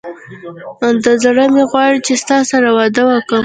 [1.03, 3.39] دا زړه مي غواړي چي ستا سره واده وکم